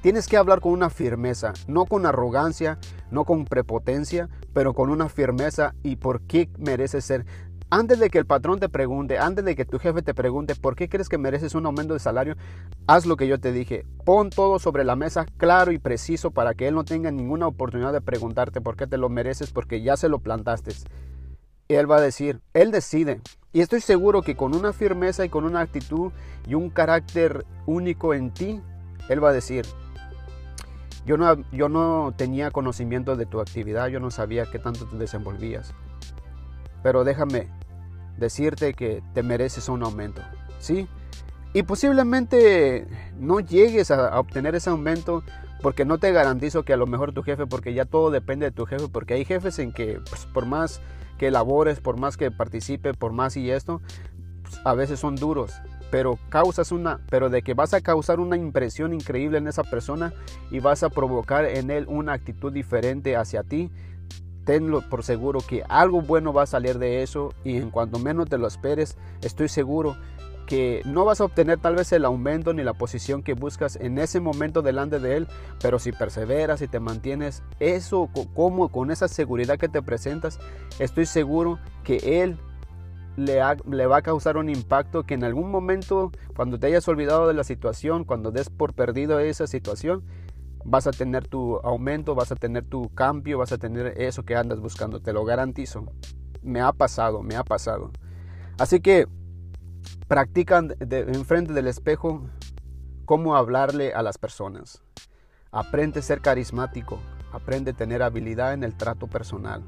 Tienes 0.09 0.27
que 0.27 0.39
hablar 0.39 0.61
con 0.61 0.73
una 0.73 0.89
firmeza, 0.89 1.53
no 1.67 1.85
con 1.85 2.07
arrogancia, 2.07 2.79
no 3.11 3.27
con 3.27 3.45
prepotencia, 3.45 4.31
pero 4.55 4.73
con 4.73 4.89
una 4.89 5.11
firmeza 5.11 5.75
y 5.83 5.97
por 5.97 6.23
qué 6.23 6.49
mereces 6.57 7.05
ser. 7.05 7.27
Antes 7.69 7.99
de 7.99 8.09
que 8.09 8.17
el 8.17 8.25
patrón 8.25 8.59
te 8.59 8.71
pregunte, 8.71 9.19
antes 9.19 9.45
de 9.45 9.55
que 9.55 9.67
tu 9.67 9.79
jefe 9.79 10.01
te 10.01 10.15
pregunte 10.15 10.55
por 10.55 10.77
qué 10.77 10.89
crees 10.89 11.11
que 11.11 11.19
mereces 11.19 11.55
un 11.55 11.67
aumento 11.67 11.93
de 11.93 12.01
salario, 12.01 12.37
haz 12.87 13.05
lo 13.05 13.17
que 13.17 13.29
yo 13.29 13.39
te 13.39 13.53
dije. 13.53 13.85
Pon 14.07 14.31
todo 14.31 14.59
sobre 14.59 14.83
la 14.83 14.97
mesa 14.97 15.27
claro 15.37 15.73
y 15.73 15.79
preciso 15.79 16.31
para 16.31 16.55
que 16.55 16.69
él 16.69 16.75
no 16.75 16.87
tenga 16.87 17.11
ninguna 17.11 17.47
oportunidad 17.47 17.93
de 17.93 18.01
preguntarte 18.01 18.63
por 18.63 18.77
qué 18.77 18.87
te 18.87 18.97
lo 18.97 19.11
mereces 19.11 19.51
porque 19.51 19.83
ya 19.83 19.99
se 19.99 20.09
lo 20.09 20.21
plantaste. 20.21 20.73
Él 21.69 21.91
va 21.91 21.99
a 21.99 22.01
decir, 22.01 22.41
él 22.55 22.71
decide. 22.71 23.21
Y 23.53 23.61
estoy 23.61 23.83
seguro 23.83 24.23
que 24.23 24.39
con 24.39 24.55
una 24.55 24.73
firmeza 24.73 25.27
y 25.27 25.29
con 25.29 25.45
una 25.45 25.61
actitud 25.61 26.13
y 26.47 26.55
un 26.55 26.71
carácter 26.71 27.45
único 27.67 28.15
en 28.15 28.33
ti, 28.33 28.63
él 29.11 29.23
va 29.23 29.29
a 29.29 29.35
decir, 29.35 29.67
yo 31.09 31.17
no, 31.17 31.43
yo 31.53 31.71
no 31.71 32.13
tenía 32.15 32.51
conocimiento 32.51 33.17
de 33.17 33.25
tu 33.25 33.41
actividad, 33.41 33.89
yo 33.89 33.99
no 33.99 34.11
sabía 34.11 34.45
qué 34.45 34.59
tanto 34.59 34.85
te 34.85 34.99
desenvolvías. 34.99 35.73
Pero 36.83 37.03
déjame 37.03 37.49
decirte 38.19 38.75
que 38.75 39.03
te 39.15 39.23
mereces 39.23 39.71
un 39.71 39.83
aumento, 39.83 40.21
¿sí? 40.59 40.87
Y 41.55 41.63
posiblemente 41.63 42.87
no 43.19 43.41
llegues 43.41 43.91
a, 43.91 44.21
obtener 44.21 44.55
ese 44.55 44.69
aumento 44.69 45.23
porque 45.63 45.87
no 45.87 45.97
te 45.97 46.13
garantizo 46.13 46.63
que 46.63 46.75
a 46.75 46.77
lo 46.77 46.87
mejor 46.87 47.15
tu 47.15 47.23
jefe, 47.23 47.47
porque 47.47 47.73
ya 47.73 47.87
todo 47.87 48.11
depende 48.11 48.45
de 48.45 48.53
tu 48.53 48.67
jefe, 48.67 48.89
porque 48.89 49.15
hay 49.15 49.25
jefes 49.25 49.59
en 49.61 49.73
que 49.73 50.03
pues, 50.11 50.27
por 50.27 50.45
más 50.45 50.83
que 51.17 51.31
labores, 51.31 51.81
por 51.81 51.97
más 51.97 52.19
que 52.19 52.31
participe, 52.31 52.93
por 52.93 53.13
más 53.13 53.35
y 53.39 53.51
esto, 53.51 53.81
pues, 54.43 54.61
a 54.63 54.75
veces 54.75 55.01
son 55.01 55.17
duros, 55.17 55.55
pero 55.91 56.19
causas 56.29 56.73
una, 56.73 57.01
pero 57.11 57.31
de 57.31 57.43
que 57.43 57.55
vas 57.55 57.75
a 57.75 57.81
causar 57.81 58.21
una 58.21 58.37
impresión 58.37 58.93
increíble 58.93 59.39
en 59.39 59.49
esa 59.49 59.65
persona 59.65 60.13
y 60.51 60.61
vas 60.61 60.83
a 60.83 60.91
provocar 60.91 61.45
en 61.45 61.71
él 61.71 61.87
una 61.89 62.13
actitud 62.13 62.53
diferente 62.53 63.17
hacia 63.17 63.43
ti, 63.43 63.71
tenlo 64.45 64.83
por 64.89 65.03
seguro 65.03 65.41
que 65.41 65.63
algo 65.69 66.01
bueno 66.01 66.33
va 66.33 66.43
a 66.43 66.47
salir 66.47 66.79
de 66.79 67.03
eso 67.03 67.35
y 67.45 67.57
en 67.57 67.71
cuanto 67.71 67.99
menos 67.99 68.29
te 68.29 68.39
lo 68.39 68.47
esperes, 68.47 68.97
estoy 69.23 69.49
seguro 69.49 69.97
que 70.47 70.81
no 70.87 71.05
vas 71.05 71.21
a 71.21 71.25
obtener 71.25 71.59
tal 71.59 71.77
vez 71.77 71.93
el 71.93 72.07
aumento 72.07 72.55
ni 72.55 72.65
la 72.65 72.73
posición 72.73 73.23
que 73.23 73.35
buscas 73.35 73.77
en 73.77 73.99
ese 73.99 74.19
momento 74.19 74.63
delante 74.63 74.99
de 74.99 75.19
él, 75.19 75.29
pero 75.61 75.79
si 75.79 75.93
perseveras 75.93 76.63
y 76.63 76.69
te 76.69 76.81
mantienes 76.81 77.43
eso 77.61 78.09
como 78.35 78.71
con 78.71 78.91
esa 78.91 79.09
seguridad 79.09 79.59
que 79.59 79.69
te 79.69 79.83
presentas, 79.83 80.41
estoy 80.79 81.05
seguro 81.05 81.59
que 81.85 82.23
él 82.23 82.39
le, 83.19 83.87
va 83.87 83.97
a 83.97 84.03
causar 84.03 84.37
un 84.37 84.49
impacto 84.49 85.05
que 85.05 85.15
en 85.15 85.25
algún 85.25 85.51
momento, 85.51 86.13
cuando 86.37 86.59
te 86.59 86.69
hayas 86.69 86.87
olvidado 86.87 87.27
de 87.27 87.35
la 87.35 87.43
situación, 87.43 88.05
cuando 88.05 88.31
des 88.31 88.49
por 88.49 88.75
perdido 88.75 89.19
esa 89.19 89.47
situación, 89.47 90.05
vas 90.65 90.87
a 90.87 90.93
tener 90.93 91.27
tu 91.27 91.57
aumento, 91.65 92.15
vas 92.15 92.31
a 92.31 92.37
tener 92.37 92.65
tu 92.65 92.91
cambio, 92.95 93.39
vas 93.39 93.51
a 93.51 93.59
tener 93.59 94.01
eso 94.01 94.25
que 94.25 94.37
andas 94.37 94.61
buscando, 94.61 95.01
te 95.01 95.13
lo 95.13 95.25
garantizo. 95.25 95.87
Me 96.43 96.61
ha 96.61 96.73
pasado, 96.73 97.23
me 97.23 97.35
ha 97.35 97.43
pasado. 97.43 97.91
Así 98.57 98.81
que 98.81 99.09
practican 100.07 100.77
enfrente 100.81 101.53
del 101.53 101.67
espejo 101.67 102.23
cómo 103.05 103.37
hablarle 103.37 103.95
a 103.95 104.03
las 104.03 104.19
personas. 104.19 104.83
Aprende 105.51 106.01
a 106.01 106.03
ser 106.03 106.21
carismático, 106.21 107.01
aprende 107.33 107.73
a 107.73 107.75
tener 107.75 108.03
habilidad 108.03 108.53
en 108.53 108.63
el 108.63 108.77
trato 108.77 109.09
personal. 109.09 109.65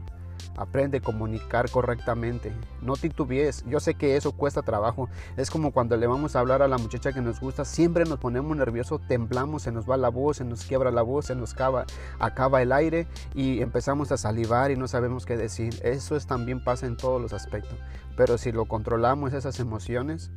Aprende 0.57 0.99
a 0.99 1.01
comunicar 1.01 1.71
correctamente. 1.71 2.53
No 2.83 2.97
titubees. 2.97 3.65
Yo 3.67 3.81
sé 3.81 3.95
que 3.95 4.17
eso 4.17 4.33
cuesta 4.33 4.63
trabajo. 4.63 5.09
Es 5.37 5.51
como 5.51 5.73
cuando 5.73 5.97
le 5.97 6.07
vamos 6.07 6.37
a 6.37 6.41
hablar 6.41 6.63
a 6.63 6.69
la 6.69 6.79
muchacha 6.79 7.13
que 7.13 7.21
nos 7.21 7.41
gusta. 7.41 7.65
Siempre 7.65 8.05
nos 8.05 8.19
ponemos 8.19 8.57
nerviosos, 8.57 9.01
temblamos, 9.07 9.63
se 9.63 9.73
nos 9.73 9.89
va 9.89 9.97
la 9.97 10.09
voz, 10.09 10.39
se 10.39 10.45
nos 10.45 10.65
quiebra 10.65 10.91
la 10.91 11.03
voz, 11.03 11.27
se 11.27 11.35
nos 11.35 11.55
acaba, 11.55 11.85
acaba 12.19 12.63
el 12.63 12.73
aire 12.73 13.07
y 13.35 13.61
empezamos 13.61 14.13
a 14.13 14.17
salivar 14.17 14.71
y 14.71 14.77
no 14.77 14.89
sabemos 14.89 15.27
qué 15.27 15.37
decir. 15.37 15.81
Eso 15.83 16.17
es, 16.17 16.27
también 16.27 16.63
pasa 16.63 16.87
en 16.87 16.97
todos 16.97 17.21
los 17.21 17.33
aspectos. 17.33 17.79
Pero 18.17 18.39
si 18.39 18.53
lo 18.53 18.67
controlamos 18.67 19.33
esas 19.33 19.61
emociones, 19.61 20.31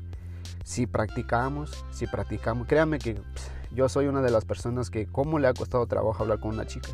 si 0.63 0.87
practicamos, 0.87 1.85
si 1.91 2.07
practicamos, 2.07 2.67
créame 2.67 2.99
que 2.99 3.21
Yo 3.71 3.89
soy 3.89 4.07
una 4.07 4.21
de 4.21 4.29
las 4.29 4.45
personas 4.45 4.91
que 4.91 5.07
cómo 5.07 5.39
le 5.39 5.47
ha 5.47 5.53
costado 5.53 5.87
trabajo 5.87 6.21
hablar 6.21 6.39
con 6.39 6.51
una 6.51 6.67
chica, 6.67 6.89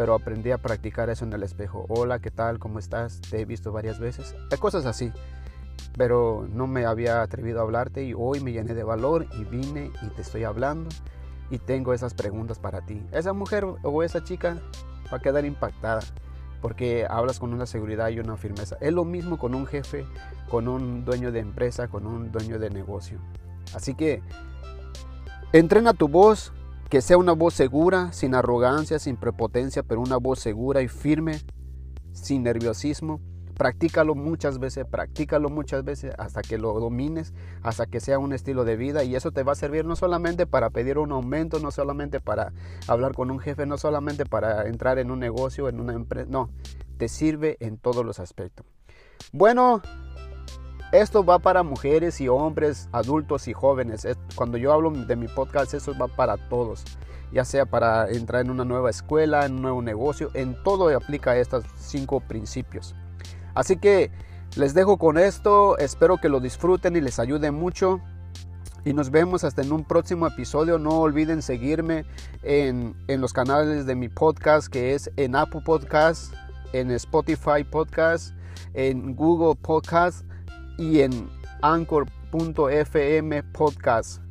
pero 0.00 0.14
aprendí 0.14 0.50
a 0.50 0.56
practicar 0.56 1.10
eso 1.10 1.26
en 1.26 1.32
el 1.34 1.42
espejo. 1.42 1.84
Hola, 1.90 2.20
¿qué 2.20 2.30
tal? 2.30 2.58
¿Cómo 2.58 2.78
estás? 2.78 3.20
Te 3.20 3.38
he 3.38 3.44
visto 3.44 3.70
varias 3.70 3.98
veces. 3.98 4.34
Cosas 4.58 4.86
así. 4.86 5.12
Pero 5.94 6.48
no 6.50 6.66
me 6.66 6.86
había 6.86 7.20
atrevido 7.20 7.60
a 7.60 7.64
hablarte 7.64 8.02
y 8.04 8.14
hoy 8.16 8.40
me 8.40 8.50
llené 8.50 8.72
de 8.72 8.82
valor 8.82 9.26
y 9.38 9.44
vine 9.44 9.90
y 10.00 10.06
te 10.08 10.22
estoy 10.22 10.44
hablando 10.44 10.88
y 11.50 11.58
tengo 11.58 11.92
esas 11.92 12.14
preguntas 12.14 12.58
para 12.58 12.80
ti. 12.86 13.04
Esa 13.12 13.34
mujer 13.34 13.66
o 13.82 14.02
esa 14.02 14.24
chica 14.24 14.56
va 15.12 15.18
a 15.18 15.20
quedar 15.20 15.44
impactada 15.44 16.00
porque 16.62 17.06
hablas 17.06 17.38
con 17.38 17.52
una 17.52 17.66
seguridad 17.66 18.08
y 18.08 18.20
una 18.20 18.38
firmeza. 18.38 18.78
Es 18.80 18.94
lo 18.94 19.04
mismo 19.04 19.36
con 19.36 19.54
un 19.54 19.66
jefe, 19.66 20.06
con 20.48 20.66
un 20.66 21.04
dueño 21.04 21.30
de 21.30 21.40
empresa, 21.40 21.88
con 21.88 22.06
un 22.06 22.32
dueño 22.32 22.58
de 22.58 22.70
negocio. 22.70 23.18
Así 23.74 23.94
que 23.94 24.22
Entrena 25.52 25.94
tu 25.94 26.06
voz, 26.06 26.52
que 26.90 27.00
sea 27.02 27.16
una 27.16 27.32
voz 27.32 27.54
segura, 27.54 28.12
sin 28.12 28.34
arrogancia, 28.34 28.98
sin 28.98 29.16
prepotencia, 29.16 29.84
pero 29.84 30.00
una 30.00 30.16
voz 30.16 30.40
segura 30.40 30.82
y 30.82 30.88
firme, 30.88 31.40
sin 32.12 32.42
nerviosismo. 32.42 33.20
Practícalo 33.56 34.16
muchas 34.16 34.58
veces, 34.58 34.86
practícalo 34.86 35.50
muchas 35.50 35.84
veces 35.84 36.12
hasta 36.18 36.42
que 36.42 36.58
lo 36.58 36.72
domines, 36.80 37.32
hasta 37.62 37.86
que 37.86 38.00
sea 38.00 38.18
un 38.18 38.32
estilo 38.32 38.64
de 38.64 38.76
vida 38.76 39.04
y 39.04 39.14
eso 39.14 39.30
te 39.30 39.44
va 39.44 39.52
a 39.52 39.54
servir 39.54 39.84
no 39.84 39.94
solamente 39.94 40.46
para 40.46 40.70
pedir 40.70 40.98
un 40.98 41.12
aumento, 41.12 41.60
no 41.60 41.70
solamente 41.70 42.18
para 42.20 42.52
hablar 42.88 43.14
con 43.14 43.30
un 43.30 43.38
jefe, 43.38 43.66
no 43.66 43.78
solamente 43.78 44.26
para 44.26 44.66
entrar 44.66 44.98
en 44.98 45.12
un 45.12 45.20
negocio, 45.20 45.68
en 45.68 45.78
una 45.78 45.92
empresa, 45.92 46.26
no, 46.28 46.50
te 46.96 47.08
sirve 47.08 47.56
en 47.60 47.76
todos 47.76 48.04
los 48.04 48.18
aspectos. 48.18 48.66
Bueno, 49.30 49.80
esto 50.92 51.24
va 51.24 51.38
para 51.38 51.62
mujeres 51.62 52.20
y 52.20 52.28
hombres, 52.28 52.88
adultos 52.92 53.46
y 53.46 53.52
jóvenes. 53.52 54.06
Cuando 54.34 54.58
yo 54.58 54.72
hablo 54.72 54.90
de 54.90 55.16
mi 55.16 55.28
podcast, 55.28 55.74
eso 55.74 55.96
va 55.96 56.08
para 56.08 56.36
todos. 56.48 56.84
Ya 57.32 57.44
sea 57.44 57.64
para 57.64 58.10
entrar 58.10 58.44
en 58.44 58.50
una 58.50 58.64
nueva 58.64 58.90
escuela, 58.90 59.46
en 59.46 59.54
un 59.54 59.62
nuevo 59.62 59.82
negocio, 59.82 60.30
en 60.34 60.60
todo 60.64 60.94
aplica 60.96 61.36
estos 61.36 61.64
cinco 61.76 62.20
principios. 62.20 62.96
Así 63.54 63.76
que 63.76 64.10
les 64.56 64.74
dejo 64.74 64.96
con 64.96 65.16
esto. 65.16 65.78
Espero 65.78 66.16
que 66.16 66.28
lo 66.28 66.40
disfruten 66.40 66.96
y 66.96 67.00
les 67.00 67.20
ayude 67.20 67.52
mucho. 67.52 68.00
Y 68.84 68.92
nos 68.92 69.10
vemos 69.10 69.44
hasta 69.44 69.62
en 69.62 69.72
un 69.72 69.84
próximo 69.84 70.26
episodio. 70.26 70.78
No 70.78 71.00
olviden 71.00 71.42
seguirme 71.42 72.04
en, 72.42 72.96
en 73.06 73.20
los 73.20 73.32
canales 73.32 73.86
de 73.86 73.94
mi 73.94 74.08
podcast, 74.08 74.66
que 74.66 74.94
es 74.94 75.08
en 75.16 75.36
Apple 75.36 75.60
Podcast, 75.64 76.34
en 76.72 76.90
Spotify 76.90 77.62
Podcast, 77.70 78.34
en 78.74 79.14
Google 79.14 79.54
Podcast 79.54 80.24
y 80.80 81.00
en 81.00 81.28
anchor.fm 81.60 83.42
podcast. 83.52 84.22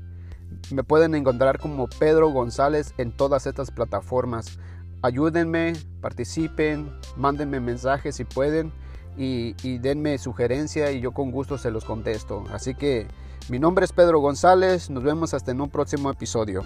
Me 0.72 0.84
pueden 0.84 1.14
encontrar 1.14 1.60
como 1.60 1.88
Pedro 1.88 2.32
González 2.32 2.94
en 2.98 3.16
todas 3.16 3.46
estas 3.46 3.70
plataformas. 3.70 4.58
Ayúdenme, 5.04 5.74
participen, 6.02 6.92
mándenme 7.16 7.60
mensajes 7.60 8.16
si 8.16 8.26
pueden 8.26 8.74
y, 9.16 9.56
y 9.62 9.78
denme 9.78 10.18
sugerencia 10.18 10.92
y 10.92 11.02
yo 11.02 11.12
con 11.12 11.32
gusto 11.32 11.58
se 11.60 11.70
los 11.70 11.86
contesto. 11.86 12.44
Así 12.52 12.74
que 12.74 13.08
mi 13.48 13.60
nombre 13.60 13.86
es 13.86 13.94
Pedro 13.94 14.20
González, 14.20 14.90
nos 14.90 15.04
vemos 15.04 15.36
hasta 15.36 15.52
en 15.52 15.62
un 15.62 15.70
próximo 15.70 16.10
episodio. 16.10 16.66